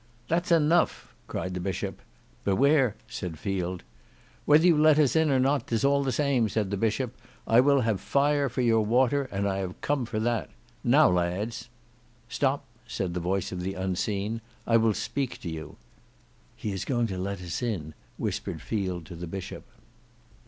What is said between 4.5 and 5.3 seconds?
you let us in